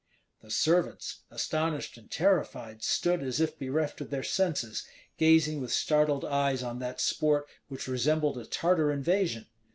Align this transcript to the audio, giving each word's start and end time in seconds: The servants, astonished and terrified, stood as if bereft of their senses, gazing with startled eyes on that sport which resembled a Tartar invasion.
The 0.41 0.49
servants, 0.49 1.19
astonished 1.29 1.95
and 1.95 2.09
terrified, 2.09 2.81
stood 2.81 3.21
as 3.21 3.39
if 3.39 3.59
bereft 3.59 4.01
of 4.01 4.09
their 4.09 4.23
senses, 4.23 4.83
gazing 5.19 5.61
with 5.61 5.71
startled 5.71 6.25
eyes 6.25 6.63
on 6.63 6.79
that 6.79 6.99
sport 6.99 7.45
which 7.67 7.87
resembled 7.87 8.39
a 8.39 8.45
Tartar 8.45 8.91
invasion. 8.91 9.45